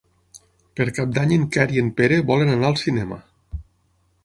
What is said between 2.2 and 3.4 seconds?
volen anar al cinema.